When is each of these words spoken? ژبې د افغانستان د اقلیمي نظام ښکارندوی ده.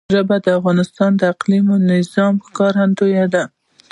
ژبې 0.13 0.37
د 0.45 0.47
افغانستان 0.59 1.11
د 1.15 1.21
اقلیمي 1.33 1.75
نظام 1.91 2.33
ښکارندوی 2.45 3.23
ده. 3.33 3.43